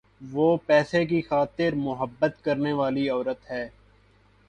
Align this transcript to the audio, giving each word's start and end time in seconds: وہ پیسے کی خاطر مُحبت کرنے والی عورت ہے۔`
وہ 0.31 0.45
پیسے 0.67 1.03
کی 1.05 1.21
خاطر 1.21 1.75
مُحبت 1.77 2.43
کرنے 2.43 2.73
والی 2.73 3.07
عورت 3.09 3.49
ہے۔` 3.51 3.69